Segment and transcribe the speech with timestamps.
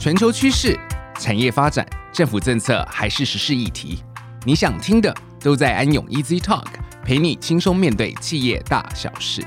[0.00, 0.80] 全球趋势、
[1.18, 4.02] 产业发展、政府政策还是时事议题，
[4.46, 6.64] 你想听的都在安永 Easy Talk，
[7.04, 9.42] 陪你轻松面对企业大小事。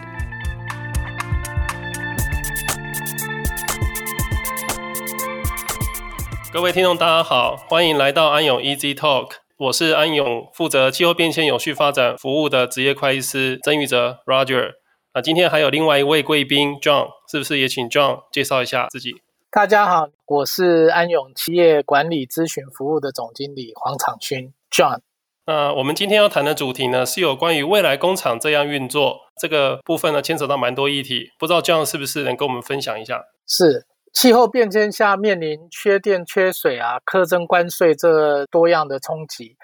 [6.51, 14.73] 各位听众，大家好，欢迎来到安永 Easy Talk，我是安永负责气候变迁永续发展服务的职业会计师曾宇哲 Roger。
[15.15, 19.22] 那今天还有另外一位贵宾 John，是不是也请 John 介绍一下自己？
[19.55, 25.01] 大家好，我是安永企业管理咨询服务的总经理黄长勋 John。
[25.45, 33.23] 那我们今天要谈的主题呢，是有关于未来工厂这样运作这个部分呢，牵扯到蛮多议题，不知道 John 是不是能跟我们分享一下？
[33.45, 33.85] 是。
[34.11, 39.55] 气候变迁下面临缺电、缺水啊，苛征关税这多样的冲击。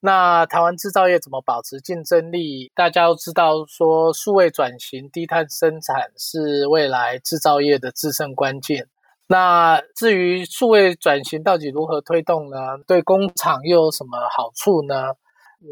[0.00, 2.72] 那台湾制造业怎么保持竞争力？
[2.74, 8.88] 大家都知道，说数位转型、低碳生产是未来制造业的制胜关键。
[9.28, 12.58] 那至于数位转型到底如何推动呢？
[12.86, 15.14] 对工厂又有什么好处呢？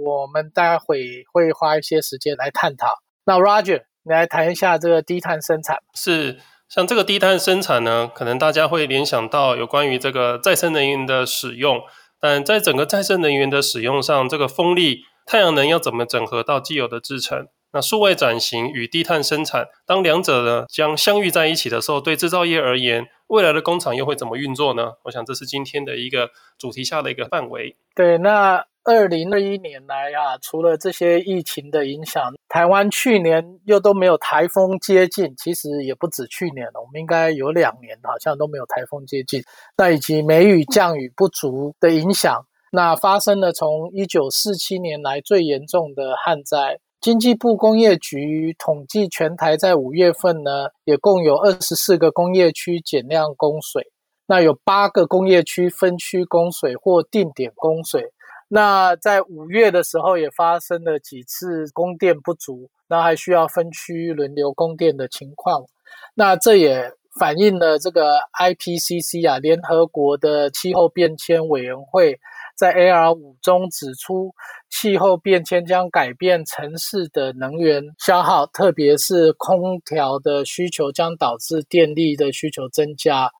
[0.04, 2.98] 我们待会会花一些时间来探讨。
[3.24, 5.78] 那 Roger，你来谈一下这个低碳生产。
[5.94, 6.40] 是。
[6.66, 11.80] 像这个低碳生产呢，可能大家会联想到有关于这个再生能源的使用，
[12.18, 17.46] 但在整个再生能源的使用上，这个风力、太阳能要怎么整合到既有的制程？
[17.74, 24.92] 那数位转型与低碳生产，当两者呢将相遇在一起的时候，对制造业而言，未来的工厂又会怎么运作呢？
[25.02, 27.76] 我想这是今天的一个主题下的一个范围。
[27.94, 28.64] 对，那。
[28.86, 39.42] 二零二一年来啊，除了这些疫情的影响，台湾去年又都没有台风接近，其实也不止去年了，我们应该有两年好像都没有台风接近。
[39.78, 46.78] 那以及梅雨降雨不足的影响，那发生了从一九四七年来最严重的旱灾。
[47.04, 53.92] 经济部工业局统计，全台在五月份呢，也共有二十四个工业区减量供水，
[54.26, 58.10] 那有八个工业区分区供水或定点供水。
[58.48, 65.66] 那在五月的时候也发生了几次供电不足，那还需要分区轮流供电的情况。
[66.14, 66.90] 那这也
[67.20, 72.18] 反映了这个 IPCC 啊，联合国的气候变迁委员会
[72.56, 74.32] 在 AR 五中指出，
[74.70, 83.30] 气候变迁将改变城市的能源消耗，特别是空调的需求将导致电力的需求增加。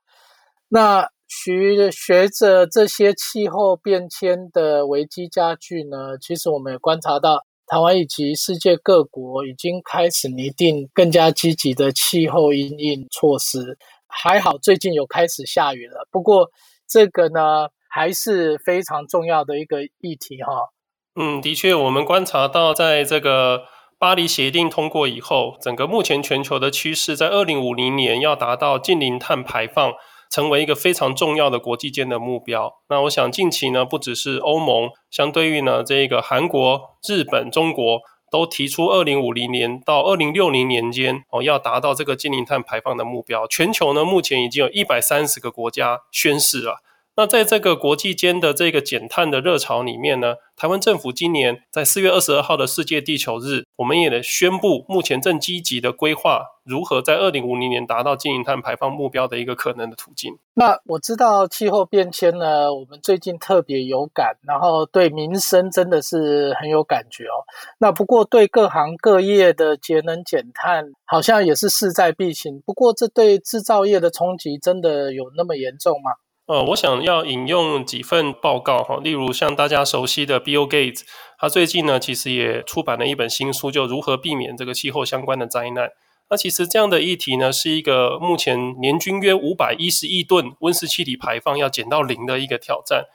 [0.69, 13.79] 那随随着这些气候变迁的危机加剧呢，其实我们也观察到，台湾以及世界各国已经开始拟定更加积极的气候因应措施。
[14.07, 16.51] 还好最近有开始下雨了，不过
[16.87, 20.71] 这个呢还是非常重要的一个议题哈。
[21.15, 23.67] 嗯，的确，我们观察到，在这个
[23.99, 29.93] 巴黎协定通过以后，整个目前全球的趋势，在二零五零年要达到净零碳排放。
[30.31, 32.73] 成为一个非常重要的国际间的目标。
[32.89, 38.01] 那我想近期呢，不只是欧盟，相对于呢这个韩国、日本、中国
[38.33, 43.47] 都提出二零五零年到二零六零年间哦，要达到这个净零碳排放的目标。
[43.47, 46.79] 全球呢目前已经有一百三十个国家宣誓了。
[47.17, 60.37] 那在这个国际间的这个减碳的热潮里面呢，台湾政府今年在四月二十二号的世界地球日，我们也宣布目前正积极的规划如何在二零五零年达到净零碳排放目标的一个可能的途径。
[60.55, 67.47] 那我知道气候变迁呢，我们最近特别有感，然后对民生真的是很有感觉哦。
[67.79, 72.61] 那不过对各行各业的节能减碳好像也是势在必行。
[72.67, 76.11] 不过这对制造业的冲击真的有那么严重吗？
[76.47, 81.01] 呃，我想要引用几份报告哈，例如像大家熟悉的 Bill Gates，
[81.39, 85.93] 他最近呢其实也出版了一本新书，就如何避免这个气候相关的灾难。
[86.29, 93.07] 那其实这样的议题呢，是一个目前年均约五百一十亿吨温室气体排放要减到零的一个挑战。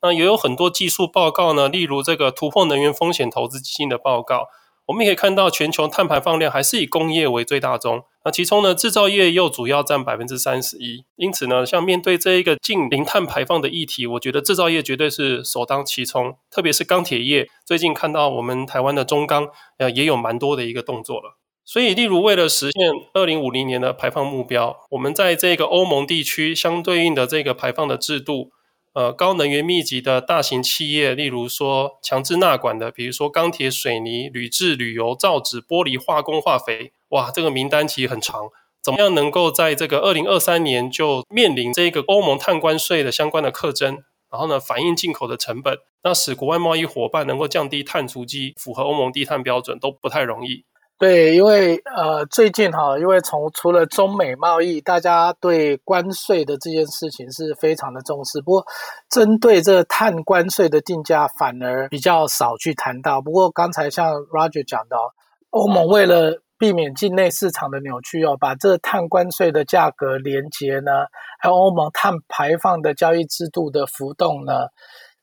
[0.00, 4.46] 那也有很多技术报告呢，例如这个突破能源风险投资基金的报告。
[4.86, 8.04] 我们也可以看到，全球碳排放量还是以工业为最大宗。
[8.24, 11.04] 那其中呢，制造业又主要占百分之三十一。
[11.16, 16.36] 因此呢，像面对这一个近零碳排放的议题，我觉得制造业绝对是首当其冲。
[16.50, 19.48] 特别是钢铁业，最近看到我们台湾的中钢，
[19.78, 21.38] 呃，也有蛮多的一个动作了。
[21.64, 28.50] 所以，例如为了实现二零五零年的排放目标，我们在这个欧盟地区相对应的这个排放的制度。
[28.98, 38.48] 呃，高能源密集的大型企业，例如说强制纳管的，比如说钢铁、水泥、铝制、铝油、造纸、玻璃、化工、化肥，哇，这个名单其实很长。
[38.82, 44.02] 怎么样能够在这个二零二三年就面临这个欧盟碳关税的相关的课征，
[44.32, 50.64] 然后呢，反映进口的成本，那使国外贸易伙伴能够降低碳足迹，符合欧盟低碳标准，都不太容易。
[50.98, 58.40] 对，因为呃，最近哈，因为从除了中美贸易，大家对关税的这件事情是非常的重视。
[58.40, 58.66] 不过，
[59.08, 63.20] 针对这个碳关税的定价，反而比较少去谈到。
[63.20, 65.14] 不过，刚才像 Roger 讲到，
[65.50, 70.90] 欧盟为了避免境内市场的扭曲哦，把这碳关税的价格连接呢，
[71.38, 74.66] 还有欧盟碳排放的交易制度的浮动呢。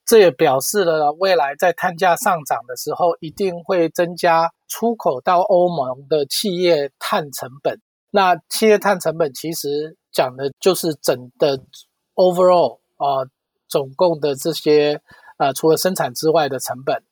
[0.05, 7.81] 这也表示了未来在碳价上涨的时候，一定会增加出口到欧盟的企业碳成本。
[8.11, 11.59] 那企业碳成本其实讲的就是整的
[12.13, 13.29] overall 啊、呃，
[13.67, 15.01] 总共的这些
[15.37, 17.03] 啊、除了生产之外的成本。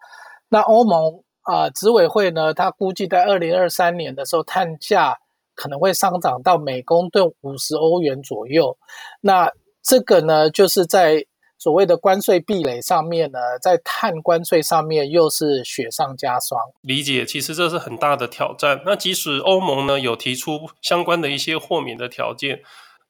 [0.48, 5.18] 那欧盟啊，执、委会呢，它估计在二零二三年的时候，碳价
[5.56, 8.78] 可能会上涨到每公吨五十欧元左右。
[9.20, 9.52] 那
[9.82, 11.26] 这个呢，就是在
[11.64, 16.60] 所谓的关税壁垒上面呢，在碳关税上面又是雪上加霜。
[16.82, 18.82] 理解，其实这是很大的挑战。
[18.86, 22.62] 那即使欧盟呢有提出相关的一些豁免的条件，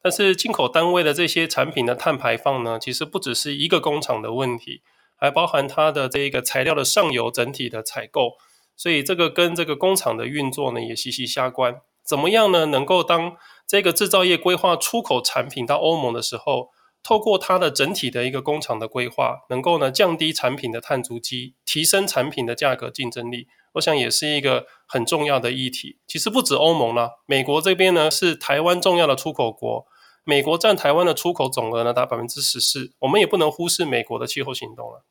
[0.04, 4.84] 但是进口单位的这些产品的碳排放呢，其实不只是一个工厂的问题，
[5.16, 8.34] 还包含它的这个材料的上游整体的采购。
[8.76, 11.82] 所以这个跟这个工厂的运作呢也息息相关。
[12.06, 12.68] 怎么样呢？
[12.68, 13.36] 能够当
[13.66, 16.70] 这个制造业规划出口产品到欧盟的时候，
[17.04, 26.00] 透过它的整体的一个工厂的规划，能够呢降低产品的碳足迹，提升产品的价格竞争力，我想也是一个很重要的议题。
[26.08, 29.86] 其实不止欧盟啦，美国这边呢是台湾重要的出口国，
[30.24, 35.04] 美国占台湾的出口总额呢达百分之十四，我们也不能忽视美国的气候行动了。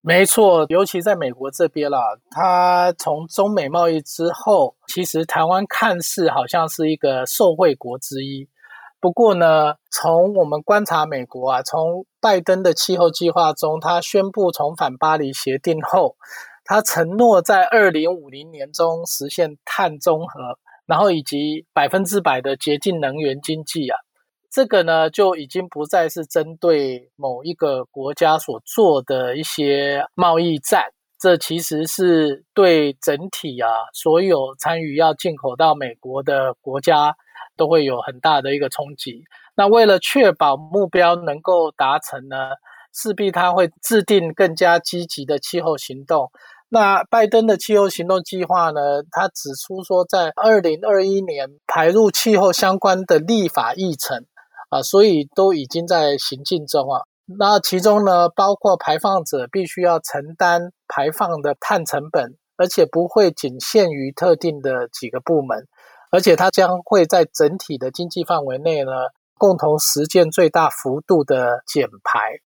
[0.00, 1.98] 没错，尤其在美国这边啦，
[2.30, 8.48] 它从中美贸易之后，其实台湾看似好像是一个受惠国之一。
[9.06, 16.16] 不过呢，从我们观察美国啊，从拜登的气候计划中，他宣布重返巴黎协定后，
[16.64, 23.96] 他承诺在二零五零年中实现碳中和，然后以及百分之百的洁净能源经济啊，
[24.50, 30.82] 这个呢就已经不再是针对某一个国家所做的一些贸易战，
[31.20, 37.14] 这其实是对整体啊所有参与要进口到美国的国家。
[37.56, 39.24] 都会有很大的一个冲击。
[39.54, 42.50] 那为了确保目标能够达成呢，
[42.92, 46.30] 势必他会制定更加积极的气候行动。
[46.68, 48.80] 那拜登的气候行动计划呢，
[49.10, 54.26] 他指出说，在二零二一年排入气候相关的立法议程
[54.70, 57.02] 啊，所以都已经在行进中啊。
[57.38, 65.66] 那其中呢，包括排放者必须要承担排放的碳成本，而且不会仅限于特定的几个部门。
[66.10, 68.92] 而且它将会在整体的经济范围内呢，
[69.38, 72.40] 共同实践最大幅度的减排。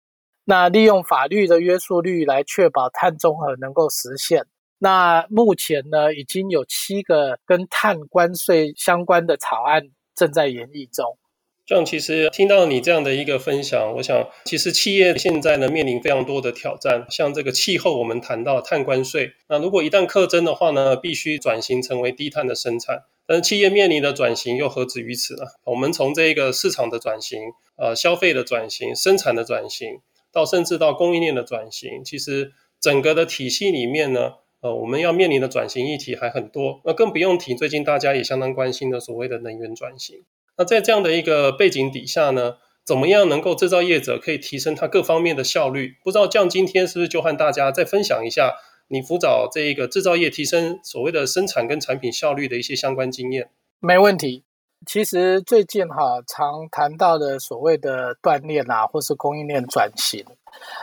[0.45, 4.45] 那利用法律的约束力来确保碳中和能够实现。
[4.77, 9.83] 那目前呢，已经有七个跟碳关税相关的草案
[10.15, 11.17] 正在研议中。
[11.67, 23.03] 这样其实听到你这样的一个分享，我想其实企业现在呢面临非常多的挑战，像这个气候，我们谈到碳关税，那如果一旦课征的话呢，必须转型成为低碳的生产。
[23.25, 25.41] 但是企业面临的转型又何止于此呢？
[25.65, 27.41] 我们从这个市场的转型、
[27.75, 29.99] 呃消费的转型、生产的转型，
[30.31, 36.79] 到甚至到供应链的转型，其实整个的体系里面呢，呃我们要面临的转型议题还很多。
[36.85, 40.23] 那更不用提最近大家也相当关心的所谓的能源转型。
[40.57, 42.55] 那在这样的一个背景底下呢，
[42.85, 45.97] 怎么样能够制造业者可以提升它各方面的效率？
[46.03, 48.55] 不知道这样今天是不是就和大家再分享一下？
[48.89, 53.49] 你辅导这一个制造业提升所谓的生产跟产品效率的一些相关经验，
[53.81, 54.45] 没问题。
[54.85, 60.23] 其实最近哈常谈到的所谓的锻炼啊，或是供应链转型，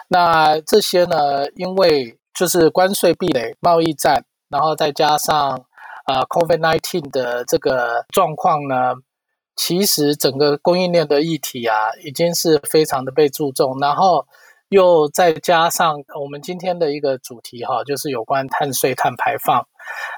[0.09, 5.65] 那这些呢，因为就是关税壁垒、贸易战，然后再加上
[6.07, 8.97] 呃 COVID-19 的这个状况呢，
[9.57, 14.27] 其实整个供应链的议题啊，已经是非常的被注重，然后。
[14.71, 19.65] 又再加上我们今天的一个主题哈，就是有关碳税、碳排放。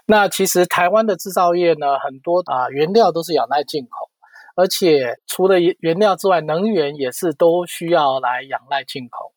[0.06, 4.08] 那其实台湾的制造业呢，很多啊原料都是仰赖进口，
[4.54, 9.32] 而且除了原料之外，能源也是都需要来仰赖进口。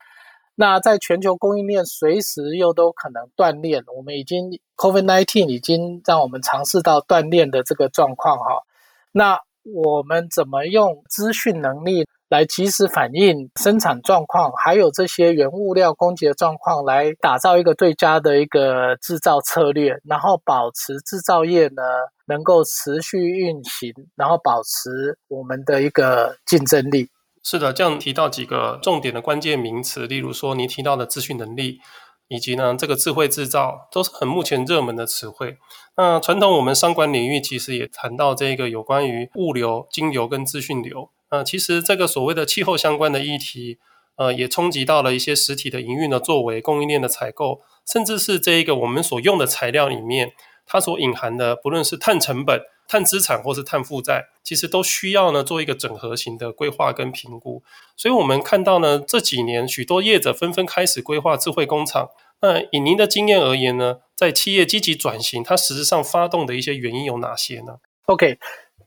[0.55, 8.63] 那在全球供应链随时又都可能断链，我们已经 COVID-19 已经让我们尝试到断链的这个状况哈。
[9.11, 12.05] 那我们怎么用资讯能力？
[12.29, 21.81] 来及时反映生产状况，还有这些原物料供给的状况，来打造一个最佳的一个制造策略，然后保持制造业呢
[22.27, 27.09] 能够持续运行，然后保持我们的一个竞争力。
[27.41, 31.79] 是的，这样提到几个重点的关键名词，例如说你提到的资讯能力，
[32.29, 35.57] 以及呢这个智慧制造，都是很目前热门的词汇。
[35.97, 41.09] 那传统我们商管领域其实也谈到这个有关于物流、金流跟资讯流。
[41.29, 43.77] 呃，其实这个所谓的气候相关的议题，
[44.15, 50.31] 呃，也冲击到了一些实体的营运的作为、供应链的采购，甚至是这一个我们所用的材料里面，
[50.65, 57.63] 它所隐含的，不论是碳成本、碳资产或是碳负债，其实都需要呢做一个整合型的规划跟评估。
[57.95, 62.09] 所以，我们看到呢这几年许多业者纷纷开始规划智慧工厂。
[62.41, 67.77] 那以您的经验而言呢，在企业积极转型，它实质上发动的一些原因有哪些呢
[68.07, 68.39] ？OK。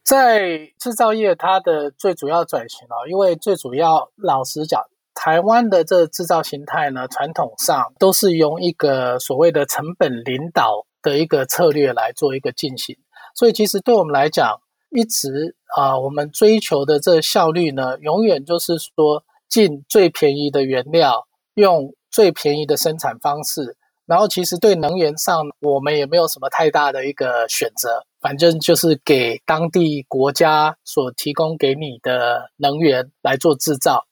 [0.04, 4.82] 在制造业，它的最主要转型啊，因为最主要，老实讲，
[5.14, 12.97] 台湾的这制造形态呢，传统上都是用一个所谓的成本领导的一个策略来做一个进行，
[13.34, 14.60] 所以其实对我们来讲，
[14.90, 23.76] 一直啊，我们追求的这效率呢，永远就是说进最便宜的原料，用最便宜的生产方式。
[24.04, 34.06] 然后，其实对能源上，我们也没有什么太大的一个选择，反正就是给当地国家所提供给你的能源来做制造。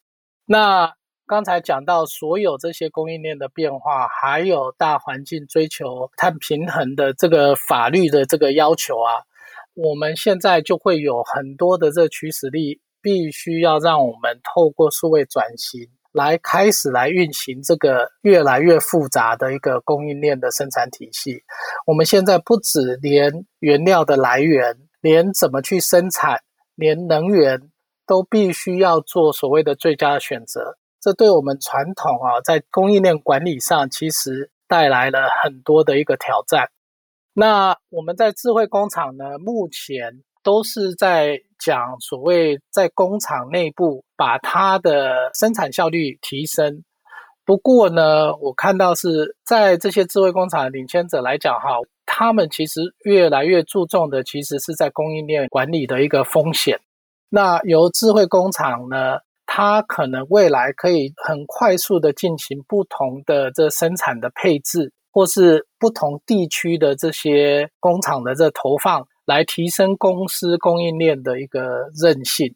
[0.46, 0.94] 那
[1.30, 9.22] 刚才讲到所有这些供应链的变化，还有大环境追求碳平衡的这个法律的这个要求啊，
[9.74, 15.88] 我们现在就会有很多的这驱使力，必须要让我们透过数位转型。
[16.10, 21.44] 来开始来运行这个越来越复杂的一个供应链的生产体系。
[21.86, 26.40] 我们现在不止连原料的来源，连怎么去生产，
[26.74, 27.70] 连能源
[28.04, 30.76] 都必须要做所谓的最佳的选择。
[31.00, 36.70] 这对我们传统啊，在供应链管理上其实带来了很多的一个挑战。
[37.32, 41.42] 那我们在智慧工厂呢，目前都是在。
[41.62, 46.84] 讲所谓在工厂内部把它的生产效率提升，
[47.44, 51.76] 不过呢，我看到是在这些智慧工厂的领先者来讲哈，
[52.06, 56.80] 他们其实越来越注重的其实是在供应链管理的一个风险。
[57.28, 59.18] 那由智慧工厂呢，
[59.52, 69.04] 它可能未来可以很快速的进行不同的这生产的配置，或是不同地区的这些工厂的这投放。
[69.26, 72.52] 来提升公司供应链的一个韧性，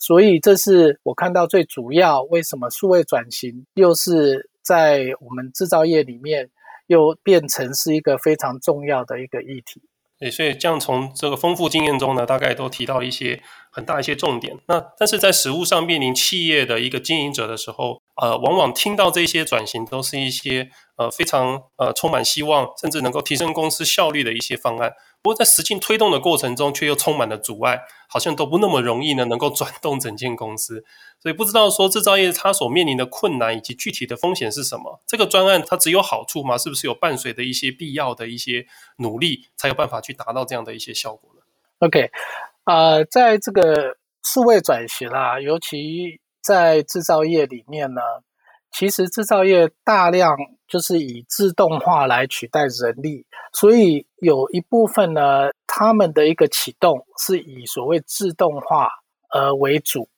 [0.00, 6.50] 所以这是我看到最主要为什么数位转型又是在我们制造业里面
[6.88, 9.80] 又变成是一个非常重要的一个议题。
[10.20, 14.56] 对，所以这样从这个丰富经验中呢，大概都提到一些很大一些重点。
[14.66, 24.92] 那但是在实物上面临企业的一个经营者的时候，呃，往往听到这些转型都是一些呃非常呃充满希望，甚至能够提升公司效率的一些方案。
[25.28, 30.82] 不过在实际推动的过程中，却又充满了阻碍，好像都不那么容易呢，能够转动整间公司。
[31.20, 35.02] 所以不知道说制造业它所面临的困难以及具体的风险是什么？
[35.06, 36.56] 这个专案它只有好处吗？
[36.56, 38.66] 是不是有伴随的一些必要的一些
[38.96, 41.42] 努力，才有办法去达到这样的一些效果呢
[41.80, 42.10] ？OK，
[42.64, 48.00] 呃，在这个数位转型啦，尤其在制造业里面呢，
[48.70, 58.88] 其实制造业大量就是以自动化来取代人力，所以有一部分呢，他们的一个启动是以所谓自动化
[59.32, 60.08] 呃为主。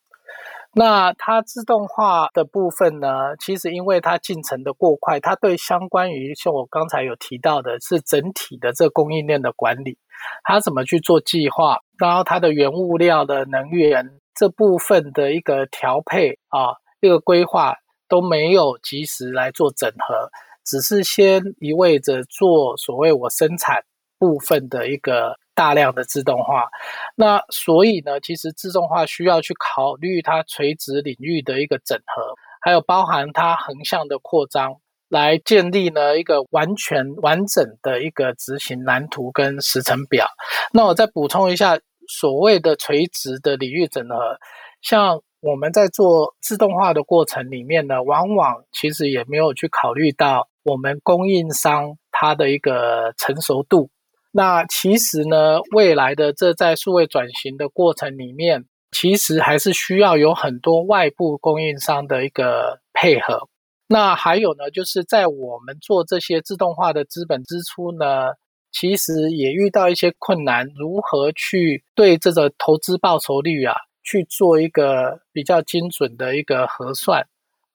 [0.73, 9.99] 那它自动化的部分呢，其实因为它进程的过快，它对相关于像我刚才有提到的是整体的这供应链的管理，
[10.45, 17.75] 它怎么去做计划，然后它的原物料的能源这部分的一个调配啊，一个规划
[18.11, 20.29] 都没有及时来做整合，
[20.67, 23.83] 只是先一味着做所谓我生产
[24.19, 25.39] 部分的一个。
[25.53, 26.71] 大量的自动化，
[27.15, 34.77] 那所以呢，其实自动化需要去考虑它垂直领域的一个整合，还有包含它横向的扩张，
[35.11, 40.27] 来建立呢一个完全完整的一个执行蓝图跟时程表。
[40.73, 44.39] 那我再补充一下，所谓的垂直的领域整合，
[44.81, 53.91] 像我们在做自动化的过程里面呢，往往其实也没有去考虑到我们供应商它的一个成熟度。
[54.33, 63.49] 那其实呢，未来的这在数位转型的过程里面，其实还是需要有很多外部供应商的一个配合。
[63.89, 68.35] 那还有呢，就是在我们做这些自动化的资本支出呢，
[68.71, 77.27] 其实也遇到一些困难，如何去对这个投资报酬率啊，去做一个比较精准的一个核算。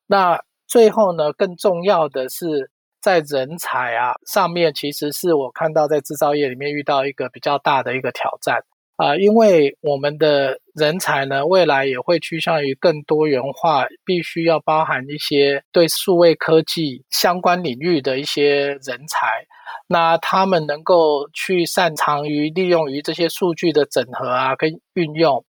[0.07, 2.71] 那最后呢，更重要的是。
[3.01, 8.63] 在人才啊上面，其实是我看到在制造业里面遇到一个比较大的一个挑战。
[8.95, 19.45] 啊、因为我们的人才呢，未来也会趋向于更多元化，必须要包含一些对数位科技相关领域的一些人才。
[19.87, 25.45] 那他们能够去擅长于利用于这些数据的整合啊，跟运用。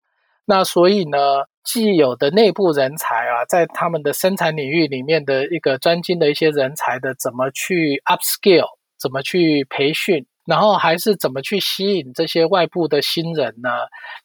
[0.45, 1.17] 那所以呢，
[1.63, 8.67] 既有的内部人才啊，在他们的生产领域里面的一个专精的一些人才的怎么去 upscale，
[8.99, 10.25] 怎么去培训。
[10.45, 13.69] 然后还是怎么去吸引这些外部的新人呢？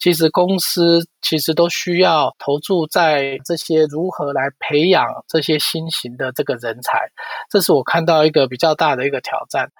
[0.00, 6.98] 其实公司其实都需要投注在这些如何来培养这些新型的这个人才，
[7.48, 9.70] 这是我看到一个比较大的一个挑战。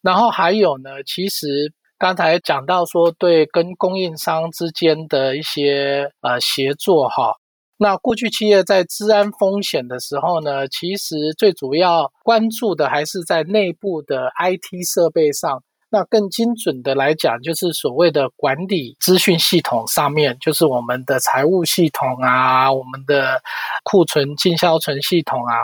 [0.00, 7.34] 然后还有呢，其实刚才讲到说，对跟供应商之间的一些呃协作哈。
[7.76, 15.62] 那过去企业在治安风险的时候呢，其实最主要关注的还是在内部的 IT 设备上。
[15.90, 23.40] 那更精准的来讲，就是所谓的管理资讯系统上面，就是我们的财务系统啊，我们的
[23.84, 25.54] 库存进销存系统啊。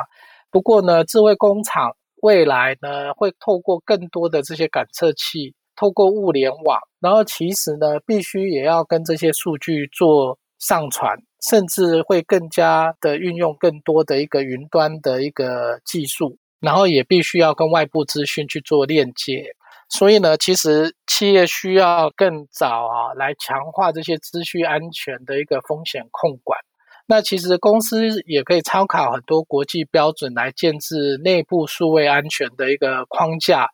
[0.51, 19.55] 不过呢，智慧工厂未来呢，会透过更多的这些感测器，透过物联网，然后其实呢，必须也要跟这些数据做上传，甚至会更加的运用更多的一个云端的一个技术，然后也必须要跟外部资讯去做链接。
[19.91, 26.59] 所以呢，其实企业需要更早啊，来强化这些资讯安全的一个风险控管。
[27.07, 33.69] 那其实公司也可以参考很多国际标准来建置内部数位安全的一个框架，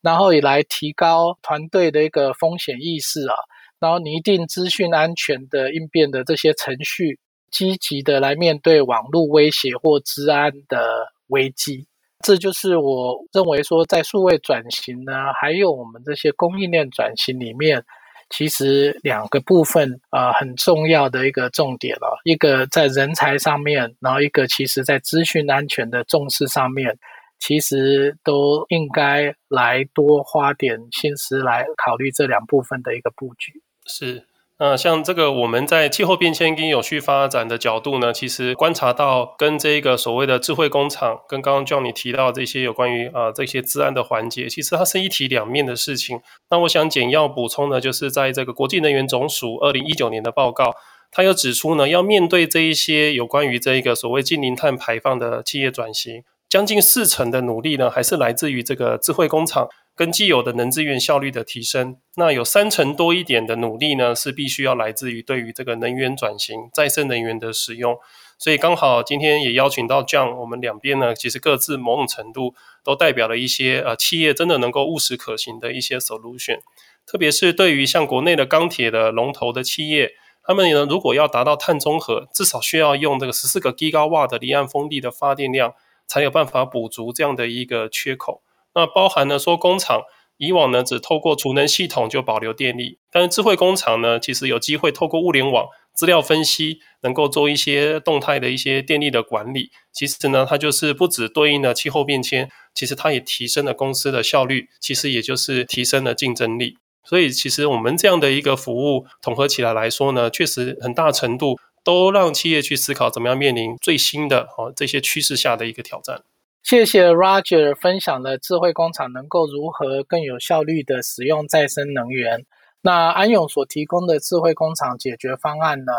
[0.00, 3.34] 然后也来提高团队的一个风险意识啊，
[3.80, 7.18] 然后拟定资讯安全的应变的这些程序，
[7.50, 11.86] 积极的来面对网络威胁或治安的危机。
[12.24, 17.84] 这就是我认为说，在数位转型呢，还有我们这些供应链转型里面，
[18.28, 22.20] 其实两个部分啊，很重要的一个重点了。
[22.24, 26.98] 一个在人才上面，然后一个其实在资讯安全的重视上面，
[27.38, 33.62] 其实都应该来多花点心思来考虑这两部分的一个布局。
[33.86, 34.24] 是。
[34.60, 46.20] 那像这个我们在气候变迁跟有序发展的角度呢，其实观察到跟这个所谓的智慧工厂，跟刚刚 John 你提到这些有关于啊、呃、这些治安的环节，其实它是一体两面的事情。
[46.50, 50.74] 那我想简要补充的，就是在这个国际能源总署二零一九年的报告，
[51.12, 59.68] 它又指出呢，要面对这一些有关于这一个所谓近零碳排放的企业转型，将近四成的努力呢，还是来自于这个智慧工厂。
[59.94, 67.98] 跟既有的能资源效率的提升，那有三成多一点的努力呢，是必须要来自于对于这个能源转型、再生能源的使用。
[68.38, 76.60] 所以刚好今天也邀请到 John，我们两边呢，其实各自某种程度都代表了一些呃企业真的能够务实可行的一些 solution。
[77.04, 80.12] 特别是对于像国内的钢铁的龙头的企业，
[80.44, 85.74] 他们呢如果要达到碳中和，至少需要用这个十四个 gigawat 的离岸风力的发电量，
[86.08, 88.42] 才有办法补足这样的一个缺口。
[88.74, 90.02] 那包含了说，工厂
[90.36, 99.70] 以往呢只透过储能系统就保留电力，但是智慧工厂呢，其实有机会透过物联网资料分析，能够做一些动态的一些电力的管理。
[99.92, 106.78] 其实呢，它就是不只对应了气候变迁，其实它也提升了公司的效率，其实也就是提升了竞争力。
[107.02, 111.58] 所以，其实我们这样的一个服务统合起来来说呢，确实很大程度
[111.88, 116.20] 都让企业去思考怎么样面临最新的哦这些趋势下的一个挑战。
[116.62, 122.44] 谢谢 Roger 分享的智慧工厂能够如何更有效率地使用再生能源。
[122.82, 125.92] 那安永所提供的智慧工厂解决方案呢，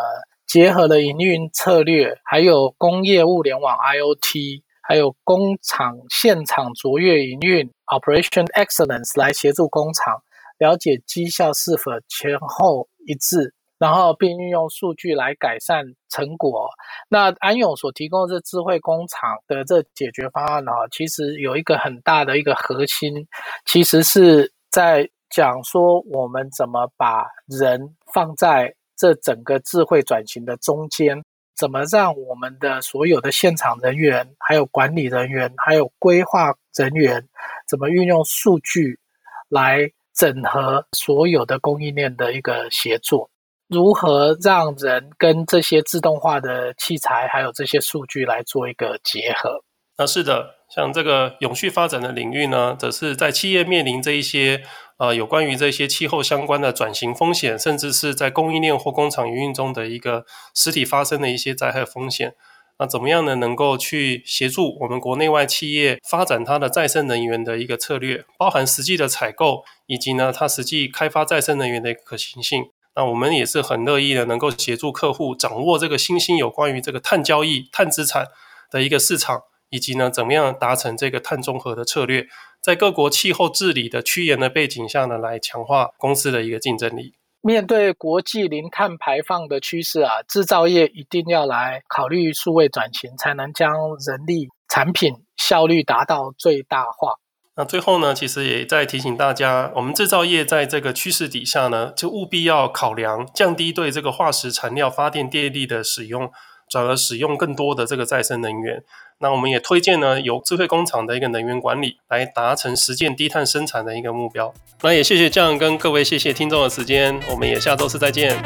[0.45, 10.21] 结合了营运策略，还有工业物联网 IoT，还有工厂现场卓越营运 Operation Excellence 来协助工厂
[10.59, 13.55] 了解绩效是否前后一致。
[13.79, 16.69] 然后并运用数据来改善成果。
[17.07, 23.25] 那安永所提供的这智慧工厂的这解决方案呢，其实有一个很大的一个核心，
[23.65, 31.23] 其实是在讲说我们怎么把人放在这整个智慧转型的中间，
[31.55, 37.25] 怎么让我们的所有的现场人员、还有管理人员、还有规划人员，
[37.65, 38.99] 怎么运用数据
[39.47, 43.29] 来整合所有的供应链的一个协作。
[43.69, 49.63] 如何让人跟这些自动化的器材，还有这些数据来做一个结合？
[49.97, 54.63] 那是的，像这个永续发展的领域呢，则是在企业面临这一些
[54.97, 62.33] 呃有关于这些气候相关的转型风险，甚至是在供应链或工厂营运中的一个实体发生的一些灾害风险。
[62.79, 63.35] 那怎么样呢？
[63.35, 72.63] 能够去协助我们国内外企业发展它的再生能源的一个策略，包含实际的采购，以及呢它实际开发再生能源的一个可行性。
[72.99, 78.25] 那我们也是很乐意的，能够协助客户掌握这个新兴有关于这个碳交易、碳资产
[78.69, 82.27] 的一个市场，以及呢，怎么样达成这个碳中和的策略，
[82.61, 87.13] 在各国气候治理的趋严的背景下呢，来强化公司的一个竞争力。
[87.39, 93.71] 面对国际零碳排放的趋势啊，制造业一定要来考虑数位转型，才能将
[94.05, 97.13] 人力、产品效率达到最大化。
[97.59, 106.31] 那最后呢，其实也在提醒大家，我们制造业在这个趋势底下呢，就务必要考量降低对这个化石燃料发电电力的使用，
[106.69, 108.81] 转而使用更多的这个再生能源。
[109.19, 114.53] 那我们也推荐呢，由智慧工厂的一个能源管理来达成实践低碳生产的一个目标。
[114.81, 118.41] 那也谢谢 John 跟各位，谢谢听众的时间，我们也下周四再见。